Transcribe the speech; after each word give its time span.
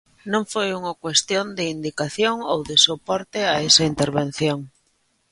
Non 0.31 0.43
foi 0.53 0.67
unha 0.79 0.93
cuestión 1.03 1.45
de 1.57 1.63
indicación 1.75 2.35
ou 2.53 2.59
de 2.69 2.75
soporte 2.85 3.39
a 3.53 3.55
esa 3.69 3.83
intervención. 3.91 4.59